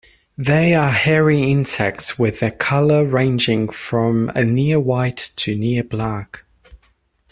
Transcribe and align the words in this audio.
They 0.39 0.73
are 0.73 0.89
hairy 0.89 1.43
insects 1.43 2.17
with 2.17 2.39
their 2.39 2.49
colour 2.49 3.05
ranging 3.05 3.69
from 3.69 4.29
a 4.29 4.43
near-white 4.43 5.33
to 5.37 5.55
near-black. 5.55 6.43